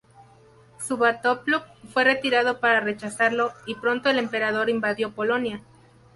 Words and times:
Svatopluk 0.79 1.61
fue 1.93 2.03
retirado 2.03 2.59
para 2.59 2.79
rechazarlo, 2.79 3.51
y 3.67 3.75
pronto 3.75 4.09
el 4.09 4.17
emperador 4.17 4.67
invadió 4.71 5.11
Polonia. 5.13 5.61